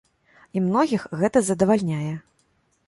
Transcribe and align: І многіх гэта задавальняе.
І 0.55 0.63
многіх 0.67 1.05
гэта 1.21 1.39
задавальняе. 1.51 2.13